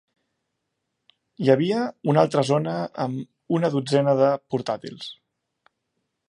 [1.43, 1.81] Hi havia
[2.13, 2.73] una altra zona
[3.05, 5.13] amb una dotzena de portàtils.